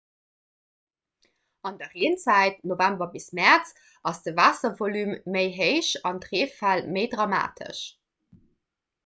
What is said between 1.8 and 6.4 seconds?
der reenzäit november bis mäerz ass de waasservolume méi héich an